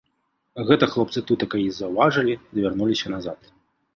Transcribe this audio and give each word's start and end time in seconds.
Гэта 0.67 0.85
хлопцы 0.93 1.19
тутака 1.31 1.57
й 1.65 1.69
заўважылі 1.79 2.33
ды 2.53 2.57
вярнуліся 2.67 3.13
назад. 3.17 3.39